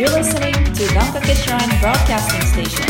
[0.00, 2.88] You're listening to Gankake Shrine Broadcasting Station.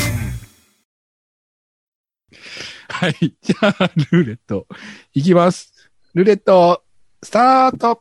[2.88, 3.34] はい。
[3.42, 4.68] じゃあ、ルーレット、
[5.12, 5.72] いきます。
[6.14, 6.84] ルーレット、
[7.20, 7.98] スタート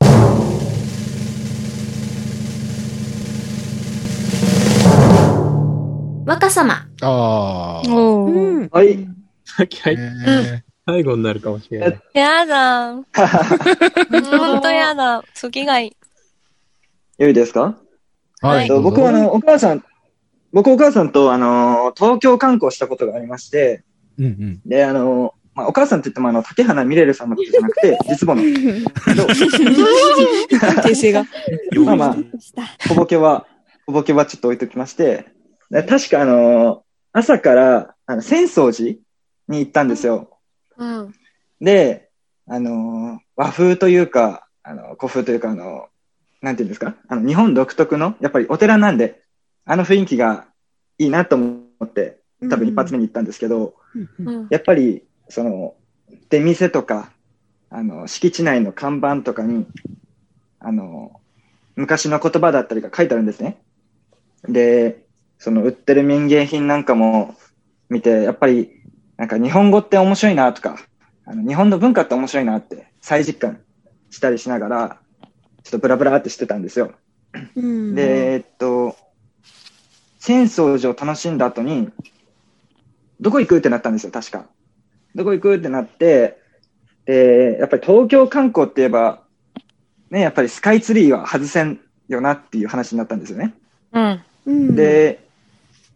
[6.28, 6.74] 若様。
[7.02, 7.82] ああ。
[7.90, 8.32] おー。
[8.32, 8.70] うん。
[8.72, 9.08] はい。
[9.44, 9.98] さっき入っ
[10.28, 12.00] え最後になるかもしれない。
[12.14, 12.94] やだ。
[12.94, 15.24] ほんとやだ。
[15.34, 15.98] 次がいい。
[17.18, 17.76] 良いですか？
[17.86, 17.89] ー
[18.42, 18.64] はい。
[18.64, 19.84] えっと僕はあの、お母さん、
[20.52, 23.84] 僕お母さんとあの、東京観光したことがありまして、
[24.18, 24.62] うんうん。
[24.66, 28.42] で、あの、まあ、お母さんって言ってもあの、竹花みれるさんのことじゃなくて、 実母の。
[30.82, 31.26] 訂正が。
[31.86, 32.18] まあまあ、
[32.88, 33.46] 小ボケは、
[33.86, 35.26] 小ボケはちょっと置いときまして、
[35.70, 38.96] で確かあの、朝から、あの、浅草寺
[39.48, 40.38] に行ったんですよ。
[40.78, 41.14] うん。
[41.60, 42.10] で、
[42.48, 45.88] あの、和風というか、あの、古風というか、あの、
[46.42, 46.96] なんていうんですか？
[47.08, 49.22] あの、日本独特の、やっぱりお寺なんで、
[49.66, 50.46] あの雰囲気が
[50.98, 53.76] いいなと思って、多分一発目に行ったんですけど、
[54.20, 54.48] うん。
[54.50, 55.76] やっぱり、その、
[56.30, 57.12] 出店とか、
[57.70, 59.68] あの、敷地内の看板とかに、
[60.60, 61.20] あの、
[61.76, 63.62] 昔の言葉だったりが書いてあるんですね。
[64.48, 65.06] で、
[65.38, 67.36] その売ってる民芸品なんかも
[67.90, 68.72] 見て、やっぱり、
[69.18, 70.78] なんか日本語って面白いなとか、
[71.26, 73.62] あの日本の文化って面白いなって再実感
[74.10, 74.99] したりしながら、
[75.70, 76.94] ちょっとブラブラってしてたんですよ。
[77.56, 78.96] うんで、えっと、
[80.20, 81.90] 浅草寺を楽しんだ後に、
[83.22, 84.48] どこ行くってなったんですよ、確か。
[85.14, 86.40] どこ行くってなって、
[87.06, 89.22] で、やっぱり東京観光って言えば、
[90.10, 93.54] ね、やっぱりスカイツリーは外せんよなっていう話になったんですよね。
[93.94, 94.24] うん。
[94.48, 95.24] うん、で、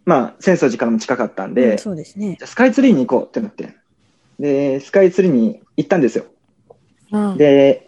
[0.05, 2.35] まあ、浅草寺からも近かったんうんで、そうですね。
[2.38, 3.75] じゃあスカイツリーに行こうってなって。
[4.39, 6.25] で、スカイツリーに行ったんですよ。
[7.11, 7.38] うん。
[7.38, 7.82] で、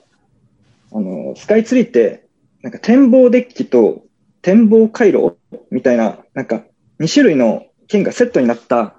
[0.92, 2.26] あの、スカイツリーって、
[2.62, 4.04] なんか展望デッキと
[4.42, 5.38] 展望回路
[5.72, 6.64] みたいな、なんか
[7.00, 8.96] 2種類の券がセットになった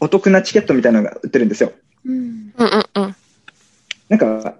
[0.00, 1.72] お得なチケットみたいなのが売ってるんですよ。
[2.04, 2.52] うん。
[2.56, 3.16] うんうんうん。
[4.08, 4.56] なんか、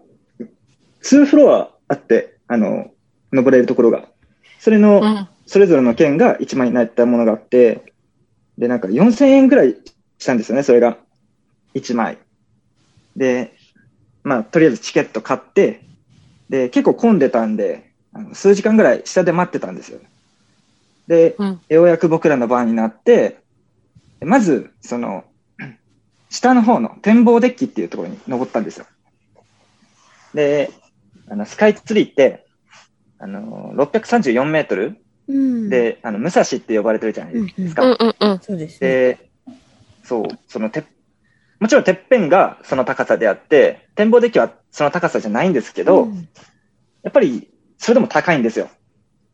[1.03, 2.91] 2フロアあって、あの、
[3.33, 4.09] 登れるところが。
[4.61, 5.29] それの、うん。
[5.47, 7.93] それぞれの券が1枚になったものがあって、
[8.57, 9.77] で、なんか4000円ぐらい
[10.19, 10.97] したんですよね、それが。
[11.75, 12.19] 1枚。
[13.17, 13.55] で、
[14.25, 15.83] まあ、とりあえずチケット買って、
[16.49, 20.01] で、結構混んでたんで、あの数時間ぐらい下で待ってたんですよ。
[21.07, 23.39] で、うんようやく僕らの番になって、
[24.21, 25.25] でまず、その、
[26.31, 28.87] 下の方の展望デッキっていうところに登ったんですよ。
[30.35, 30.71] で、
[31.29, 32.47] あの、スカイツリーって、
[33.19, 37.83] あの、634メートルうん、で、あの、武蔵って呼ばれてるじゃないですか。
[37.83, 38.41] うんうんうん。
[38.41, 38.89] そうですね。
[38.89, 39.31] で、
[40.03, 40.85] そう、そのて、
[41.63, 46.29] もちろんてっぺんがその高さであって、展望デッキはその高さじゃないんですけど、うん
[47.03, 48.69] やっぱり、それでも高いんですよ。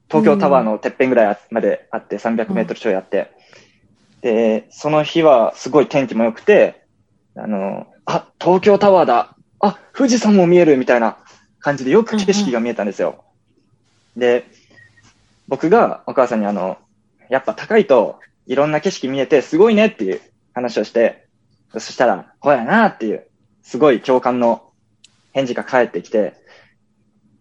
[0.08, 3.30] 東京タワーのてっぺんぐらいあまであって、300メートルちょいあって。
[4.22, 6.82] で、その日はすごい天気も良くて、
[7.36, 9.36] あの、あ、東京タワーだ。
[9.60, 11.18] あ、富士山も見えるみたいな
[11.60, 13.22] 感じでよく景色が見えたんですよ。
[14.16, 14.46] で、
[15.46, 16.78] 僕がお母さんにあの、
[17.28, 20.22] やっぱ高いといろんな景色見えてすごいねっていう
[20.54, 21.27] 話をして、
[21.72, 23.26] そしたら、ほやなっていう、
[23.62, 24.72] すごい共感の
[25.32, 26.34] 返事が返ってきて、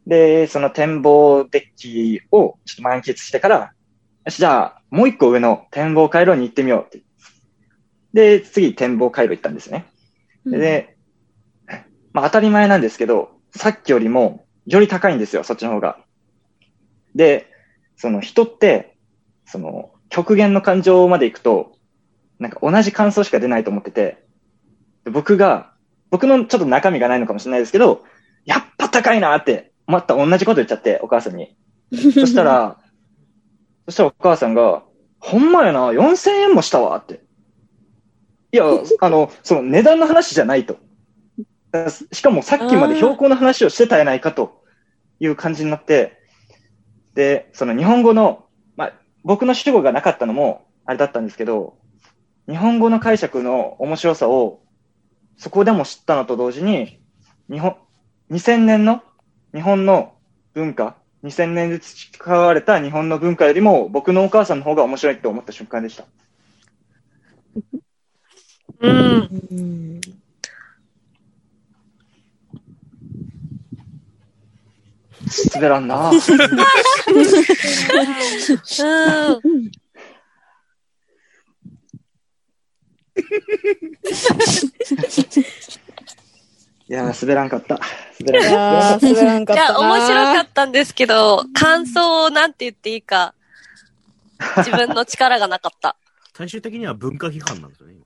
[0.05, 3.73] で、その展望デッキをちょっと満喫してから、
[4.25, 7.05] よし、じゃあ、もう一個上の展望回路に行ってみようって。
[8.13, 9.85] で、次展望回路行ったんですね。
[10.45, 10.97] で、
[12.13, 15.99] まあ当たり前なんですけど、さっきよりもより高いんですよ、そっちの方が。
[17.15, 17.47] で、
[17.95, 18.97] その人って、
[19.45, 21.76] その極限の感情まで行くと、
[22.39, 24.23] なんか同じ感想しか出ないと思ってて、
[25.05, 25.73] で僕が、
[26.09, 28.03] 僕のちょっと中身がないのかもしれないですけど、
[28.45, 31.55] やっぱ高いなって、また同じこと言っちゃって、お母さんに。
[31.91, 32.77] そしたら、
[33.85, 34.83] そしたらお母さんが、
[35.19, 37.21] ほんまやな、4000円もしたわって。
[38.51, 38.65] いや、
[39.01, 40.77] あの、その値段の話じゃないと。
[41.71, 44.63] だしかもさっきまで標高の話をしてたやないかと
[45.19, 46.17] いう感じになって、
[47.13, 48.45] で、その日本語の、
[48.75, 48.93] まあ、
[49.23, 51.77] 僕の主語がなかったのもあれだったんですけど、
[52.47, 54.61] 日本語の解釈の面白さを
[55.37, 56.99] そこでも知ったのと同時に、
[57.49, 57.77] 日本、
[58.31, 59.03] 2000年の
[59.53, 60.13] 日本の
[60.53, 66.05] 文化、2000年で培われた日本の文化よりも僕のお母さんの方が面白いって思った瞬間でした。
[68.79, 69.41] うん。
[69.51, 70.01] うん
[75.53, 76.11] 滑らんな
[79.43, 79.71] うん。
[86.89, 87.79] いやー、滑らんかった。
[88.19, 88.55] 滑らんかっ
[88.95, 89.79] あー、滑らんかいや、ったな。
[89.79, 93.33] 面白かったんですけど、感想をなんて言っていいか
[94.57, 95.95] 自分の力がなかった。
[96.35, 97.95] 最終的には文化批判なんですよね。
[97.95, 97.97] い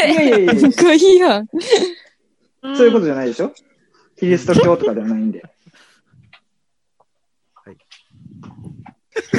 [0.00, 1.48] やいやいやいや、文化批判。
[2.76, 3.52] そういうことじゃないでしょ？
[4.18, 5.42] キリスト教とかではないんで。
[9.32, 9.38] う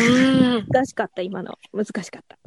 [0.61, 0.65] ん。
[0.69, 1.57] 難しかった、今の。
[1.73, 2.37] 難しかった。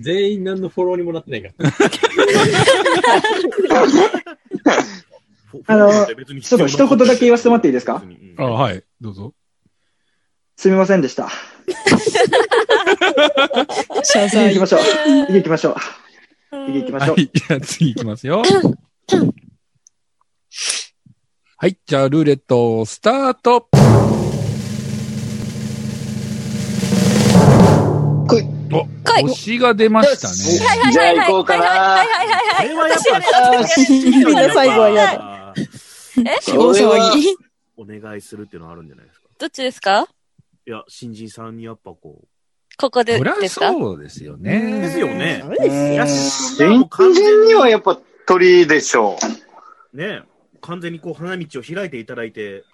[0.00, 1.70] 全員何のフォローにもなってないから。
[5.66, 5.90] あの
[6.40, 8.02] ちょっと一言だけ言わせてもらっていいですか？
[8.04, 8.82] うんあはい。
[9.00, 9.34] どうぞ。
[10.56, 11.28] すみませんでした。
[14.04, 14.80] 謝次行きましょう。
[15.26, 15.76] 次行きましょう。
[16.66, 17.16] 次行きましょう。
[17.16, 17.30] はい。
[17.32, 18.42] じゃあ次行きますよ。
[21.56, 21.76] はい。
[21.86, 23.68] じゃあ、ルーレット、スタート。
[29.22, 30.34] 星が出ましたね。
[30.92, 31.64] じゃあ行こうかな。
[31.64, 32.74] はいはいはいはい。
[32.74, 33.64] これはやっぱ、 あ
[34.26, 35.12] みんな最後は嫌だ。
[35.18, 35.54] だ。
[36.16, 37.36] 大騒ぎ。
[37.76, 39.26] お願いするっていうのはあるんじゃないですか。
[39.38, 40.06] どっちですか？
[40.66, 42.26] いや、新人さんにやっぱこう。
[42.78, 43.70] ここでそりゃですか？
[43.72, 44.80] そうですよね。
[44.82, 45.42] ですよね。
[45.60, 49.18] 新人にはやっぱ鳥でしょ
[49.92, 50.22] ね
[50.60, 52.64] 完全にこう花道を開いていただいて、う。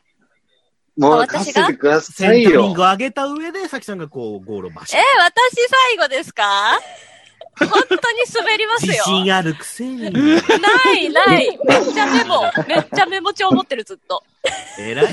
[0.98, 2.82] もう私がてくだセさいよンタリング。
[2.82, 5.54] を上げた上で、さきさんがこう、ゴールをバシえ、私
[5.94, 6.78] 最後ですか？
[7.60, 7.98] 本当に
[8.32, 9.04] 滑ります自よ。
[9.04, 10.00] 信あるくせに。
[10.02, 10.10] な
[10.96, 11.58] いない。
[11.66, 12.42] めっちゃメモ。
[12.68, 14.22] めっちゃメモ帳持ってるずっと。
[14.78, 15.06] えらい。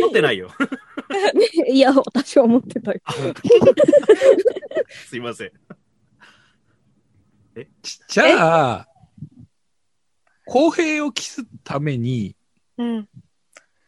[0.00, 0.50] 持ってないよ。
[1.68, 3.00] いや、私は思ってたよ。
[5.08, 5.52] すいません。
[8.08, 8.88] じゃあ、
[10.44, 12.36] 公平を期すために、
[12.76, 13.08] うん。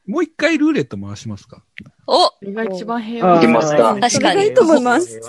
[0.06, 1.62] もう一回ルーレット回しますか？
[2.06, 5.20] おこれが一番平和いきますか確かそれがいにいと思います。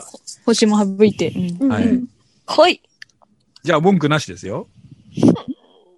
[0.45, 1.33] 星も省いて。
[1.59, 2.03] うんはい。
[2.45, 2.81] 来い。
[3.63, 4.68] じゃあ、文句なしですよ。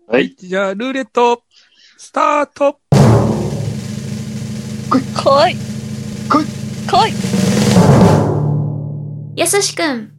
[0.07, 0.33] はい。
[0.37, 1.43] じゃあ、ルーレット、
[1.97, 2.79] スタート
[4.89, 4.97] 来
[5.49, 5.55] い。
[6.29, 6.45] 来い
[6.87, 7.11] 来い。
[9.35, 10.11] やすしくん。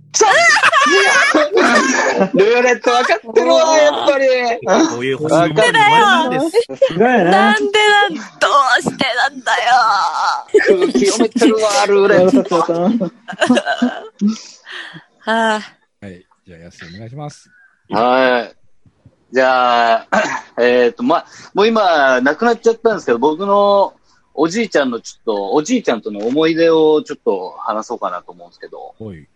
[2.34, 4.26] ルーレット分かってるわ、やっぱり。
[4.88, 6.38] こういう星の前に終わりなんで
[6.98, 7.54] なな。
[7.58, 8.20] んでなん、ど
[8.78, 9.72] うしてなんだよ。
[10.66, 12.66] 空気読めてるわ、ルーレット。
[12.66, 12.98] さん。
[15.18, 15.60] はあ。
[16.00, 16.26] はい。
[16.46, 17.50] じゃあ、やすお願いします。
[17.90, 18.54] はい。
[19.32, 20.08] じゃあ、
[20.58, 23.94] えっ、と、まあ、もう今、亡くなっちゃったんですけど、僕の
[24.34, 29.28] おじいちゃんのちょっと、おじいちゃんとの思い出をちょっと話そうかなと思うんですけど、おい。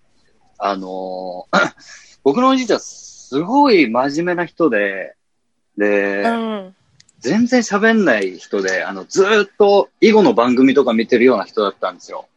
[0.66, 1.72] あのー
[2.24, 5.14] 僕のおじいちゃん、すごい真面目な人で、
[5.76, 6.74] で、うん。
[7.18, 12.28] 全然喋んない人で、あの、ずーっと囲碁の番組とか見てるような人だったんですよ。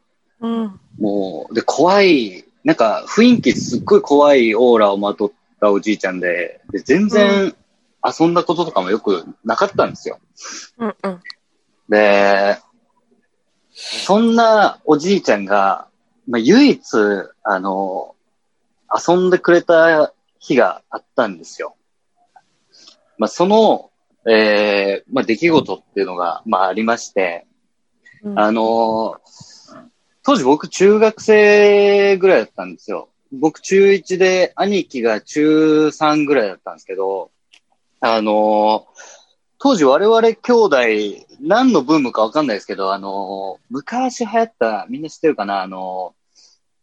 [0.41, 0.79] うん。
[0.99, 5.31] もう、で、怖い、なんか雰囲気すっごい怖いオーラをまとっ
[5.61, 7.55] たおじいちゃんで、で全然
[8.03, 10.19] 遊んだこととかもよくなかったんですよ。
[10.79, 10.95] うん。
[11.01, 11.21] うん。
[11.87, 12.57] で、
[13.71, 15.87] そんなおじいちゃんが、
[16.27, 16.81] まあ、唯一、
[17.43, 18.15] あの、
[18.93, 21.75] 遊んでくれた日があったんですよ。
[23.17, 23.91] まあ、その、
[24.29, 27.45] えーまあ、出来事っていうのが、まあ、ありまして、
[28.23, 29.21] うんあの
[30.23, 33.07] 当時僕中学生ぐらいだったんですよ。
[33.31, 37.31] 僕中1で兄貴が中3ぐらいだったんですけど、
[38.01, 38.87] あの
[39.57, 40.77] 当時我々兄弟、
[41.39, 45.61] 何のブームかわかんないですけど、あの昔流行った、みんな知ってるかな？
[45.61, 46.13] あの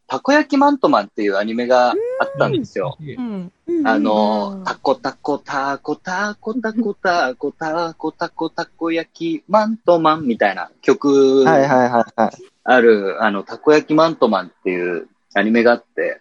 [0.06, 1.96] たこ焼きマントマンっていうアニメがあっ
[2.38, 2.96] たんですよ。
[3.00, 3.52] うん。
[3.84, 12.32] あの、タコタコタコタコタコタコタコタコたこ焼きマントマンみたいな曲はいはいはいはい。
[12.64, 16.20] ある、あの、たこ焼きマントマンっていうアニメがあって、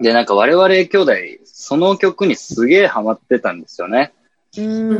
[0.00, 1.12] で、なんか我々兄弟、
[1.44, 4.12] その曲にすげえハマってたんですよね。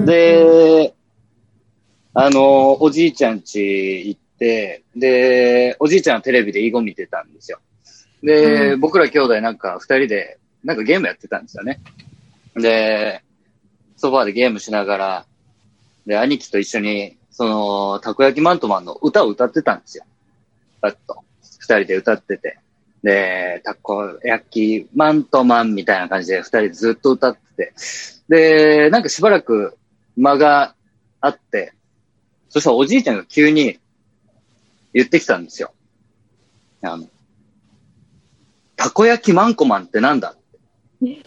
[0.04, 0.94] で、
[2.14, 7.60] あの、おじいちゃん家行って、で、おじいちゃんはテレビで囲碁見てたんですよ。
[8.22, 11.80] で、僕ら兄弟なんか二人で、なんかゲームやってたんですよね。
[12.54, 13.22] で、
[13.96, 15.26] ソファーでゲームしながら、
[16.06, 20.04] で、兄貴と一緒に、その、たこ焼きマントマンの歌を歌ってたんですよ。
[20.80, 21.22] パッと。
[21.60, 22.58] 二人で歌ってて。
[23.02, 27.72] で、たこ焼きマントマンみたいな感じで二人でずっと歌ってて。
[28.28, 29.76] で、なんかしばらく
[30.16, 30.74] 間が
[31.20, 31.72] あって、
[32.48, 33.78] そしたらおじいちゃんが急に
[34.94, 35.72] 言ってきたんですよ。
[36.82, 37.06] あの、
[38.78, 40.30] たこ焼きマンコマンってなんだ？
[40.30, 40.38] っ
[41.04, 41.22] て。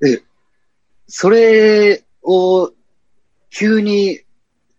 [0.16, 0.22] で、
[1.06, 2.72] それを
[3.50, 4.20] 急に、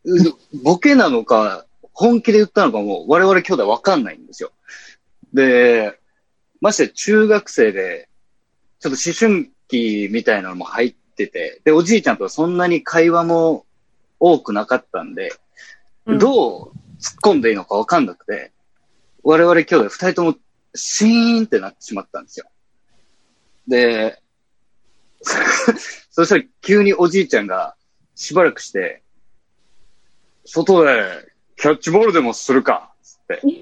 [0.04, 0.18] う
[0.64, 4.52] ボケなのか、本気で言ったのかも我々兄弟わかんないんですよ。
[5.34, 6.00] で、
[6.60, 8.10] まして中学生で、
[8.80, 13.68] ちょっと思春期みたいなのも入ってて、で、おじいちゃんとはそんなに会話も
[14.20, 15.32] 多くなかったんで、
[16.08, 18.52] どう突っ込んでいいのかわかんなくて、
[19.24, 20.36] 我々兄弟二人とも
[20.74, 22.48] シーンってなってしまったんですよ。
[23.68, 24.22] で、
[26.10, 27.76] そしたら急におじいちゃんが
[28.16, 29.04] しばらくして、
[30.46, 33.42] 外でキャッチボールでもするかつって。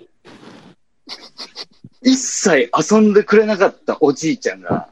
[2.02, 4.90] 一切遊んでくれなかったおじいちゃんが、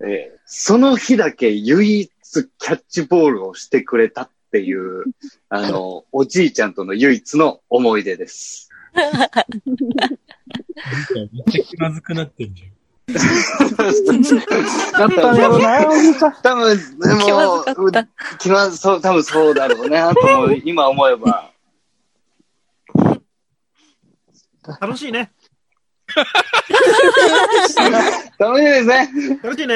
[0.00, 2.10] えーその日だけ唯一
[2.58, 5.04] キャッチボールをしてくれたっていう、
[5.48, 8.65] あの、おじいちゃんとの唯一の思い出です。
[8.96, 9.02] め
[11.40, 12.70] っちゃ気まずくなってんじ
[13.08, 15.84] だったんやろ な。
[16.42, 19.98] 多分、でも、気まずかった う気まず、そう、多分そうだろうね。
[19.98, 21.50] あと今思えば。
[24.80, 25.30] 楽しいね。
[28.38, 29.10] 楽しいですね。
[29.42, 29.74] 楽しいね。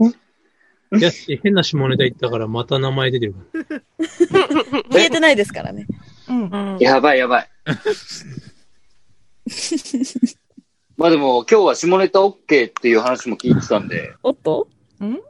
[0.00, 0.98] ゃん。
[0.98, 1.10] いや、
[1.42, 3.80] 変な下ネタ言ったからまた名前出てるから。
[4.90, 5.86] 消えてないですからね。
[6.28, 6.78] うん。
[6.80, 7.51] やばいやばい。
[10.96, 14.68] まあでも、今日は下ネタ OK っていう話も聞いてたんで、おっと？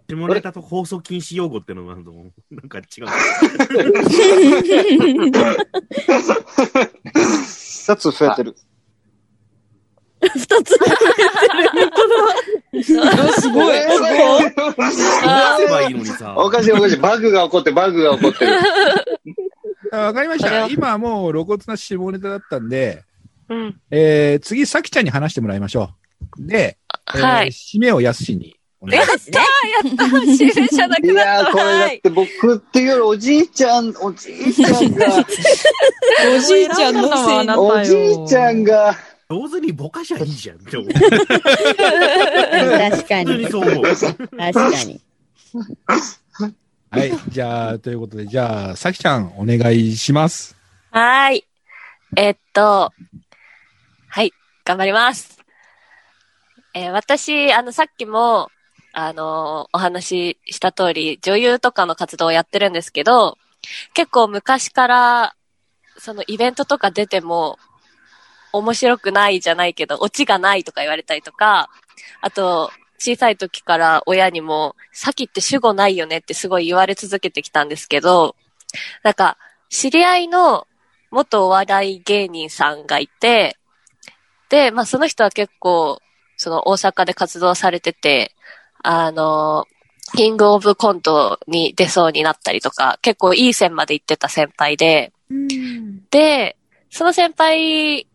[0.09, 2.13] 下ネタと放送禁止用語ってのがあると、
[2.51, 3.07] なんか違う。
[7.87, 8.55] 二つ増えてる。
[10.21, 10.75] 二つ。
[13.41, 13.79] すごい？
[13.79, 13.87] 話
[15.59, 16.35] せばいいのにさ。
[16.37, 16.97] おかしいおかしい。
[16.99, 18.53] バグが起こって、バグが起こってる。
[19.93, 20.49] あわかりました。
[20.49, 23.05] それは今はもう露骨な下ネタだったんで、
[23.49, 23.81] うん。
[23.91, 25.91] えー、次、さきちゃんに話してもらいましょ
[26.39, 26.47] う。
[26.47, 26.79] で、
[27.15, 29.31] えーはい締めをやすしにお願いします。
[29.31, 29.45] やっ
[29.97, 31.53] た指名じゃないくなやー、った。
[31.53, 31.97] これだはい。
[31.97, 35.07] って僕っていうよりおじいちゃん、おじいちゃんが、
[36.35, 37.53] おじいちゃんのせいに。
[37.57, 38.97] おじいちゃんが、
[39.29, 40.59] 上手にぼかしゃいいじゃん。
[40.59, 40.89] 確か普
[43.05, 43.51] 通にに。
[43.51, 43.85] そう思う。
[43.85, 44.17] 確
[44.53, 45.01] かに。
[46.93, 47.13] はい。
[47.29, 50.55] じゃあ、ということで、じゃあ、さきちゃん、お願いします。
[50.91, 51.47] はい。
[52.17, 52.93] えっと、
[54.09, 55.39] はい、頑張ります。
[56.75, 58.51] えー私、あの、さっきも、
[58.93, 63.39] あのお話しした通り、女優とかの活動をやってるんですけど、
[63.95, 65.35] 結構昔から、
[65.97, 67.59] そのイベントとか出ても、
[68.53, 71.71] 面白くないじゃないけど、オチがないとか言われたりとか、
[72.21, 72.71] あと、
[73.03, 78.37] 小さい時から親にも、さきって主語ないよねってすごい言われ続けてきたんですけど、
[79.03, 79.39] なんか、
[79.71, 80.69] 知り合いの
[81.11, 83.57] 元お笑い芸人さんがいて、
[84.51, 86.01] で、まあその人は結構、
[86.37, 88.37] その大阪で活動されてて、
[88.85, 89.67] あの、
[90.15, 95.13] キングオブコントに出そうになったりとか、結構いい線まで行ってた先輩で、
[96.11, 96.57] で、
[96.89, 98.07] その先輩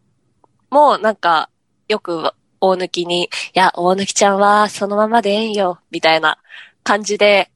[0.69, 1.49] もなんか、
[1.89, 6.37] よく大抜に、いや、大抜ちゃんはそのままでええんよ、みたいな
[6.83, 7.51] 感じで、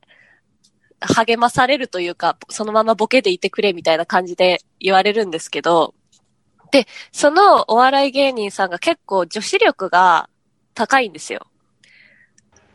[1.00, 5.96] 励まされるというか、そのままボケでいてくれみたいな感じで言われるんですけど、
[6.72, 10.30] で、そのお笑い芸人さんが結構女子力が
[10.74, 11.48] 高いんですよ。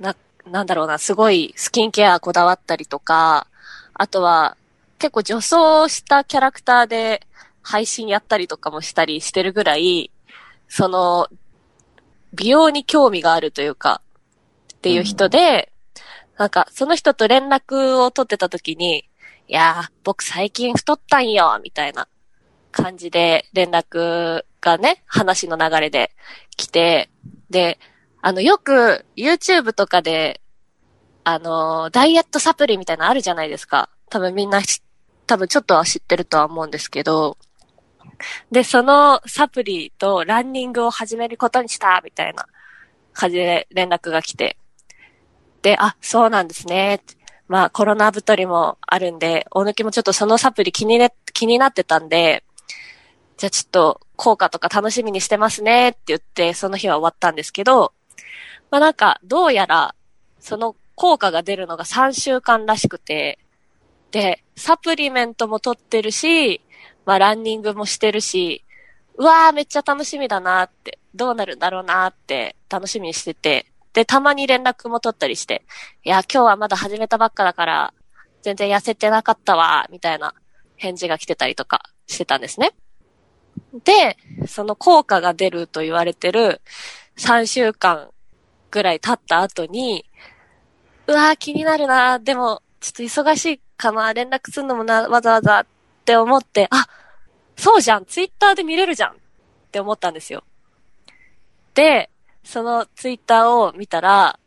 [0.00, 3.46] な、なんだろうな、すごいスキンケアこだわったりとか、
[3.94, 4.56] あとは
[4.98, 7.26] 結構女装したキャラクターで
[7.62, 10.10] 配信やったりとかもしたりしてるぐらい、
[10.68, 11.28] その、
[12.32, 14.02] 美容に興味があるというか、
[14.74, 15.72] っていう人で、
[16.36, 19.08] なんか、その人と連絡を取ってた時に、
[19.48, 22.08] いやー、僕最近太ったんよ、みたいな
[22.72, 26.10] 感じで連絡がね、話の流れで
[26.56, 27.10] 来て、
[27.48, 27.78] で、
[28.20, 30.40] あの、よく YouTube とかで、
[31.24, 33.88] あのーダイエットサプリみたいなのあるじゃないですか。
[34.10, 34.80] 多分みんなし
[35.26, 37.36] 多分ちょっとは知ってるとは思うんですけど、
[38.50, 42.46] で、そのサプリとランニングを始めることにした、みたいな
[43.12, 44.56] 感じで連絡が来て。
[45.62, 47.02] で、あ、そうなんですね。
[47.48, 52.44] まあ、コロナ太りもあるんで、大抜きもちょっとそのサプリ気に,、ね、気になってたんで、
[53.36, 57.92] じゃあちょっと効果とか楽しみにしてますねって言って、その日は終わったんですけど、
[58.70, 59.94] まあなんか、どうやら、
[60.40, 63.38] その効果が出るのが3週間らしくて、
[64.10, 66.62] で、サプリメントも取ってるし、
[67.06, 68.64] まあランニングもしてるし、
[69.16, 75.64] うわーめっちゃ楽しみだなって、どうなるんだろうなって楽しみにしてて、で、たまに連絡も取ったりして、
[76.04, 77.94] いや、今日はまだ始めたばっかだから、
[78.42, 80.34] 全然痩せてなかったわ、みたいな
[80.76, 82.74] 返事が来てたりとかしてたんですね。
[83.84, 86.60] で、その効果が出ると言われてる
[87.16, 88.10] 3週間
[88.70, 90.04] ぐらい経った後に、
[91.06, 95.66] うわー気になるな、でも、ちょっと忙しいかな、連絡するのもな、わざわざっ
[96.06, 96.86] って思って、あ、
[97.56, 99.14] そうじゃん、ツイッターで見れるじゃんっ
[99.72, 100.44] て思ったんですよ。
[101.74, 102.10] で、
[102.44, 104.38] そのツイッターを見たら、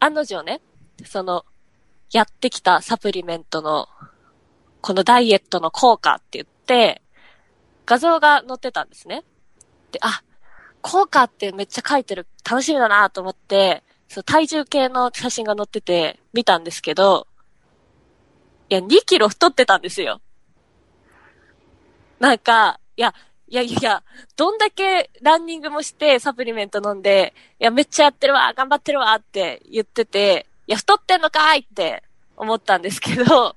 [0.00, 0.60] 案の定ね、
[1.04, 1.44] その、
[2.10, 3.86] やってきたサプリメントの、
[4.80, 7.02] このダイエットの効果って言って、
[7.86, 9.22] 画像が載ってたんですね。
[9.92, 10.24] で、あ、
[10.82, 17.28] 効果ってめっちゃ書いてる、楽しみだなと思って、そう体重計の写真が載ってて見たんですけど、
[18.68, 20.20] いや、2キロ太ってたんですよ。
[22.18, 23.14] なんか、いや、
[23.48, 24.02] いやいや、
[24.36, 32.02] どんだけランニングもしてサプリメント飲んで、いや、めっちゃやってるわ、頑張ってるわって言ってて、いや、太ってんのかいって
[32.36, 33.56] 思ったんですけど、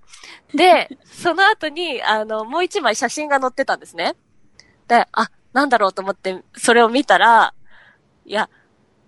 [0.54, 4.16] で、その後に、あの、もう一枚写真が載ってたんですね。
[4.88, 7.54] で、あ、なんだろうと思って、それを見たら、
[8.26, 8.50] いや、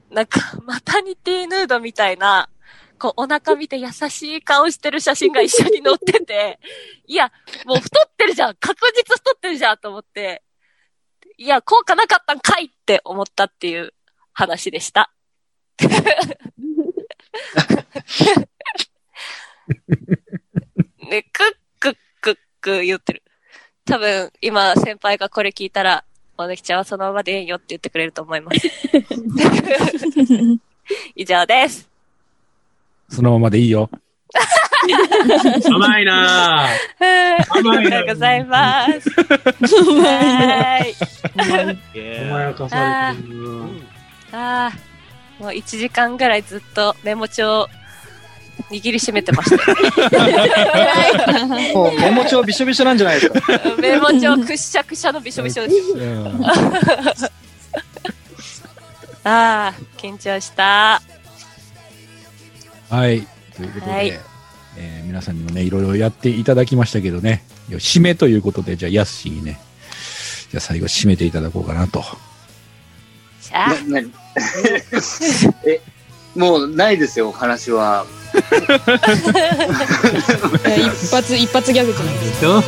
[0.10, 2.50] なんか、マタニティヌードみたいな、
[3.00, 6.60] こう、お腹見て優しい顔してる写真が一緒に載ってて、
[7.08, 7.32] いや、
[7.66, 10.44] もう太ってるじゃん確実太ってるじゃんと思って、
[11.38, 13.94] いや、効果なかったんかいって思ったっていう
[14.34, 15.12] 話でした。
[21.10, 23.24] ね、クックックック言ってる。
[23.86, 26.04] 多分、今、先輩がこれ聞いたら、
[26.38, 28.60] おねきちゃんはそのままでいいよって言ってくれると思います。
[31.16, 31.90] 以上です。
[33.10, 33.90] そのままでいいよ。
[35.66, 36.68] 甘いな。
[37.00, 37.72] ぁ。
[37.72, 38.44] ありがとうござい。
[38.46, 39.10] ます。
[39.10, 40.96] はーい。
[42.30, 43.36] 甘やかされてる
[44.32, 44.72] なああ、
[45.44, 46.44] もう1時間ぐらい。
[46.44, 47.68] ずっとメモ帳
[48.70, 49.78] 握りしめてましたよ。
[51.74, 53.20] もうメモ帳びしょびしょなんじゃない。
[53.20, 53.60] ですか。
[53.80, 57.32] メモ帳くっしゃくしゃのびしょびしょです
[59.24, 61.02] ああ、緊張した。
[62.90, 63.28] はい。
[63.56, 64.08] ということで、はい
[64.78, 69.60] えー皆さんにもね、いろいろやっていただきましたけどね、締めということで、じゃあ、やすしにね、
[70.52, 72.04] じゃあ最後締めていただこうかなと。
[73.52, 74.12] な何
[75.66, 75.82] え、
[76.36, 78.06] もうないですよ、お話は。
[78.36, 78.42] 一
[81.12, 82.40] 発、一発ギャグじゃないですか。
[82.40, 82.64] でしょ？